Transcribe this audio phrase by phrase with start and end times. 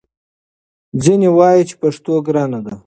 [1.03, 2.73] ځینې وايي چې پښتو ګرانه ده